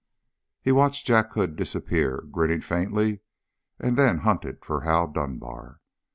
[0.63, 3.19] He watched Jack Hood disappear, grinning faintly,
[3.79, 5.79] and then hunted for Hal Dunbar.